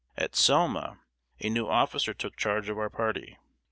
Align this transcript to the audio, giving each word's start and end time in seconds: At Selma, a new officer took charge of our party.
At 0.17 0.35
Selma, 0.35 0.97
a 1.41 1.49
new 1.51 1.67
officer 1.67 2.11
took 2.11 2.35
charge 2.35 2.69
of 2.69 2.79
our 2.79 2.89
party. 2.89 3.37